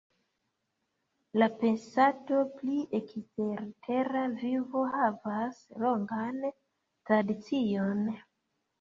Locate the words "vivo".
4.41-4.85